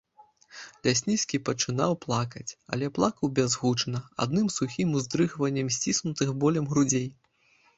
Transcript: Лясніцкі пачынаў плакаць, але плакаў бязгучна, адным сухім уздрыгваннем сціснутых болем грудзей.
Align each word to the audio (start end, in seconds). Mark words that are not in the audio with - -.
Лясніцкі 0.85 1.37
пачынаў 1.49 1.91
плакаць, 2.05 2.55
але 2.77 2.89
плакаў 2.97 3.33
бязгучна, 3.41 4.01
адным 4.27 4.47
сухім 4.57 4.97
уздрыгваннем 5.01 5.67
сціснутых 5.77 6.29
болем 6.47 6.65
грудзей. 6.75 7.07